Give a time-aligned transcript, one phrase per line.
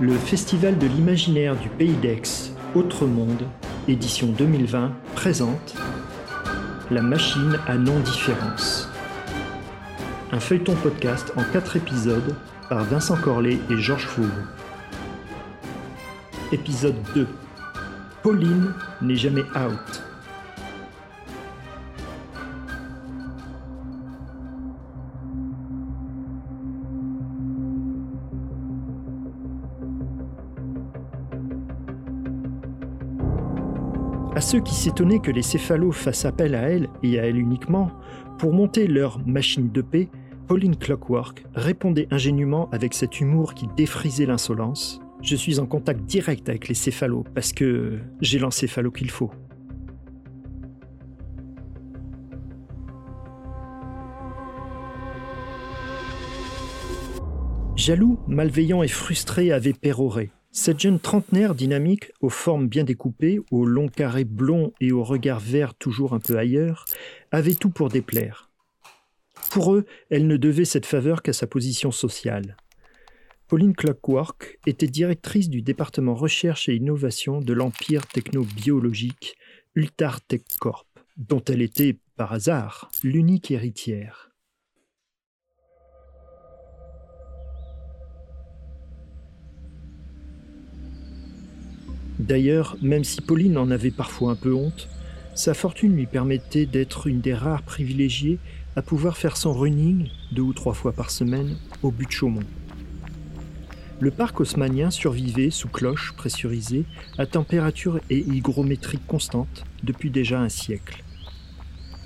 [0.00, 2.22] Le Festival de l'imaginaire du Pays d'Aix,
[2.76, 3.42] Autre Monde,
[3.88, 5.74] édition 2020, présente
[6.92, 8.88] La machine à non-différence.
[10.30, 12.36] Un feuilleton podcast en quatre épisodes
[12.68, 14.30] par Vincent Corlet et Georges Fouve.
[16.52, 17.26] Épisode 2
[18.22, 20.07] Pauline n'est jamais out.
[34.34, 37.90] À ceux qui s'étonnaient que les céphalos fassent appel à elle, et à elle uniquement,
[38.38, 40.08] pour monter leur machine de paix,
[40.46, 45.00] Pauline Clockwork répondait ingénument avec cet humour qui défrisait l'insolence.
[45.22, 49.30] Je suis en contact direct avec les céphalos parce que j'ai l'encéphalo qu'il faut.
[57.76, 60.30] Jaloux, malveillant et frustré avait péroré.
[60.50, 65.40] Cette jeune trentenaire dynamique, aux formes bien découpées, aux longs carrés blonds et au regard
[65.40, 66.84] vert toujours un peu ailleurs,
[67.30, 68.50] avait tout pour déplaire.
[69.50, 72.56] Pour eux, elle ne devait cette faveur qu'à sa position sociale.
[73.46, 79.36] Pauline Clockwork était directrice du département recherche et innovation de l'empire technobiologique
[80.28, 84.27] Tech Corp, dont elle était, par hasard, l'unique héritière.
[92.18, 94.88] D'ailleurs, même si Pauline en avait parfois un peu honte,
[95.34, 98.38] sa fortune lui permettait d'être une des rares privilégiées
[98.74, 102.42] à pouvoir faire son running deux ou trois fois par semaine au but de Chaumont.
[104.00, 106.84] Le parc haussmanien survivait sous cloche pressurisée
[107.18, 111.02] à température et hygrométrie constante depuis déjà un siècle.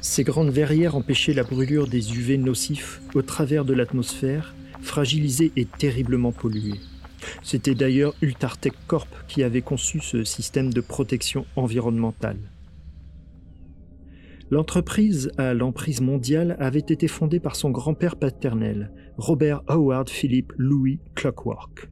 [0.00, 5.64] Ces grandes verrières empêchaient la brûlure des UV nocifs au travers de l'atmosphère, fragilisée et
[5.64, 6.80] terriblement polluée.
[7.46, 12.40] C'était d'ailleurs Ultartech Corp qui avait conçu ce système de protection environnementale.
[14.50, 20.98] L'entreprise à l'emprise mondiale avait été fondée par son grand-père paternel, Robert Howard Philip Louis
[21.14, 21.88] Clockwork.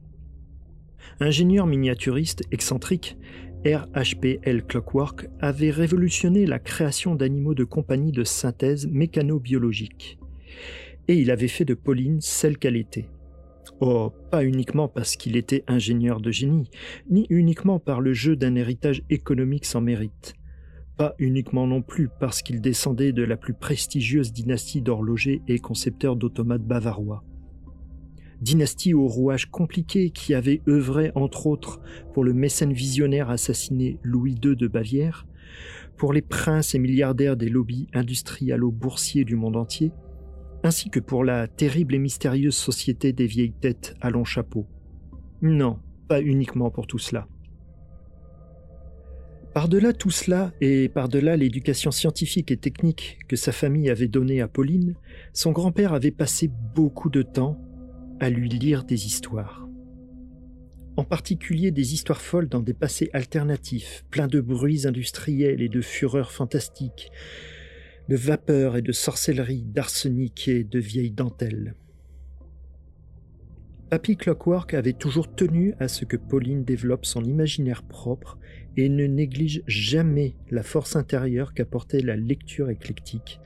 [1.21, 3.17] Ingénieur miniaturiste excentrique,
[3.65, 10.19] RHPL Clockwork avait révolutionné la création d'animaux de compagnie de synthèse mécano-biologique.
[11.07, 13.07] Et il avait fait de Pauline celle qu'elle était.
[13.81, 16.69] Oh, pas uniquement parce qu'il était ingénieur de génie,
[17.09, 20.35] ni uniquement par le jeu d'un héritage économique sans mérite.
[20.97, 26.15] Pas uniquement non plus parce qu'il descendait de la plus prestigieuse dynastie d'horlogers et concepteurs
[26.15, 27.25] d'automates bavarois.
[28.39, 31.81] Dynastie au rouage compliqué qui avait œuvré entre autres
[32.13, 35.25] pour le mécène visionnaire assassiné Louis II de Bavière,
[35.97, 39.91] pour les princes et milliardaires des lobbies industrialo-boursiers du monde entier,
[40.65, 44.67] ainsi que pour la terrible et mystérieuse société des vieilles têtes à long chapeau.
[45.41, 47.27] Non, pas uniquement pour tout cela.
[49.53, 54.49] Par-delà tout cela, et par-delà l'éducation scientifique et technique que sa famille avait donnée à
[54.49, 54.95] Pauline,
[55.31, 57.57] son grand-père avait passé beaucoup de temps
[58.19, 59.65] à lui lire des histoires.
[60.97, 65.81] En particulier des histoires folles dans des passés alternatifs, pleins de bruits industriels et de
[65.81, 67.11] fureurs fantastiques,
[68.09, 71.75] de vapeur et de sorcellerie, d'arsenic et de vieilles dentelles.
[73.89, 78.37] Papy Clockwork avait toujours tenu à ce que Pauline développe son imaginaire propre
[78.77, 83.39] et ne néglige jamais la force intérieure qu'apportait la lecture éclectique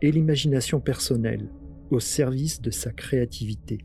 [0.00, 1.48] et l'imagination personnelle
[1.90, 3.78] au service de sa créativité.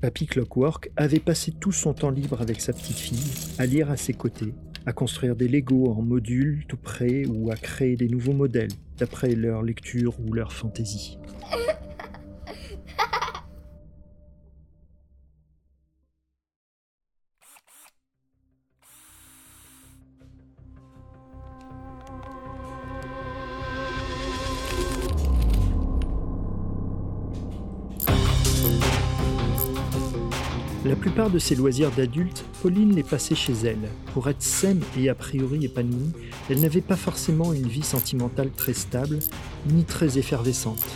[0.00, 3.96] Papy Clockwork avait passé tout son temps libre avec sa petite fille à lire à
[3.96, 4.54] ses côtés
[4.86, 9.34] à construire des Lego en modules tout près ou à créer des nouveaux modèles d'après
[9.34, 11.18] leur lecture ou leur fantaisie.
[30.86, 33.90] La plupart de ses loisirs d'adulte, Pauline les passait chez elle.
[34.14, 36.12] Pour être saine et a priori épanouie,
[36.48, 39.18] elle n'avait pas forcément une vie sentimentale très stable,
[39.68, 40.86] ni très effervescente.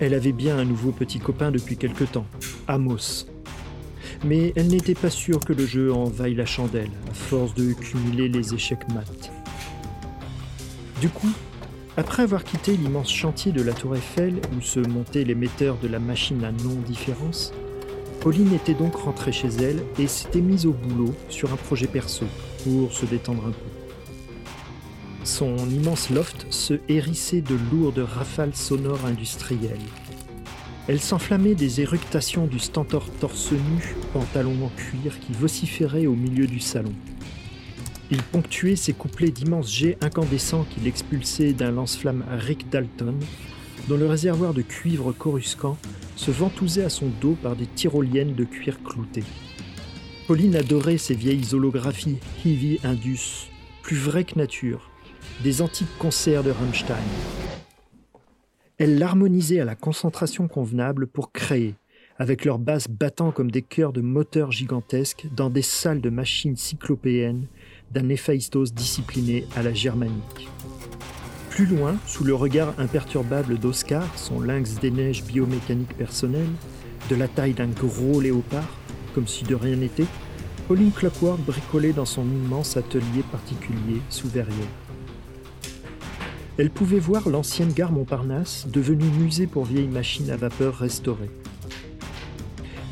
[0.00, 2.26] Elle avait bien un nouveau petit copain depuis quelque temps,
[2.68, 3.24] Amos.
[4.22, 7.72] Mais elle n'était pas sûre que le jeu en vaille la chandelle, à force de
[7.72, 9.32] cumuler les échecs mat.
[11.00, 11.32] Du coup,
[11.96, 15.88] après avoir quitté l'immense chantier de la Tour Eiffel où se montaient les metteurs de
[15.88, 17.54] la machine à non-différence,
[18.20, 22.26] Pauline était donc rentrée chez elle et s'était mise au boulot sur un projet perso
[22.64, 23.80] pour se détendre un peu.
[25.24, 29.78] Son immense loft se hérissait de lourdes rafales sonores industrielles.
[30.86, 36.46] Elle s'enflammait des éructations du stentor torse nu, pantalon en cuir qui vociférait au milieu
[36.46, 36.92] du salon.
[38.10, 43.14] Il ponctuait ses couplets d'immenses jets incandescents qu'il expulsait d'un lance-flamme Rick Dalton,
[43.88, 45.78] dont le réservoir de cuivre coruscant
[46.20, 49.22] se ventousait à son dos par des tyroliennes de cuir clouté.
[50.26, 53.48] Pauline adorait ces vieilles holographies Heavy Indus,
[53.82, 54.90] plus vraies que nature,
[55.42, 56.94] des antiques concerts de Rammstein.
[58.76, 61.74] Elle l'harmonisait à la concentration convenable pour créer,
[62.18, 66.56] avec leurs basses battant comme des cœurs de moteurs gigantesques dans des salles de machines
[66.56, 67.46] cyclopéennes
[67.92, 70.50] d'un Héphaïstos discipliné à la germanique.
[71.60, 76.46] Plus loin, sous le regard imperturbable d'Oscar, son lynx des neiges biomécanique personnel,
[77.10, 78.78] de la taille d'un gros léopard,
[79.14, 80.06] comme si de rien n'était,
[80.68, 84.56] Pauline Clockwork bricolait dans son immense atelier particulier sous verrière.
[86.56, 91.30] Elle pouvait voir l'ancienne gare Montparnasse, devenue musée pour vieilles machines à vapeur restaurées.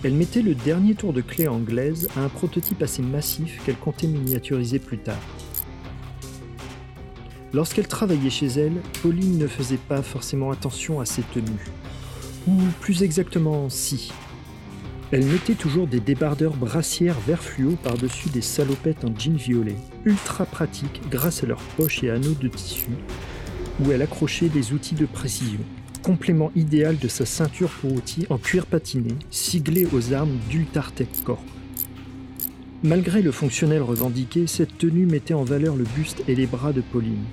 [0.05, 4.09] Elle mettait le dernier tour de clé anglaise à un prototype assez massif qu'elle comptait
[4.09, 5.17] miniaturiser plus tard.
[7.53, 11.67] Lorsqu'elle travaillait chez elle, Pauline ne faisait pas forcément attention à ses tenues.
[12.47, 14.13] Ou plus exactement, si.
[15.11, 20.45] Elle mettait toujours des débardeurs brassières vert fluo par-dessus des salopettes en jean violet, ultra
[20.45, 22.91] pratiques grâce à leurs poches et anneaux de tissu,
[23.81, 25.61] où elle accrochait des outils de précision
[26.09, 31.45] complément idéal de sa ceinture pour outils en cuir patiné, siglée aux armes d'Ultartech Corp.
[32.85, 36.81] Malgré le fonctionnel revendiqué, cette tenue mettait en valeur le buste et les bras de
[36.81, 37.25] Pauline.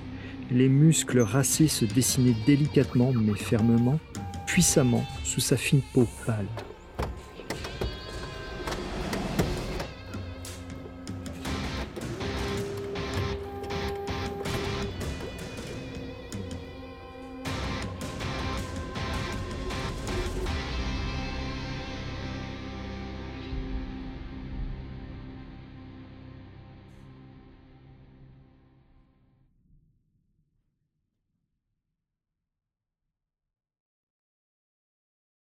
[0.50, 4.00] Les muscles racés se dessinaient délicatement mais fermement,
[4.46, 6.48] puissamment sous sa fine peau pâle.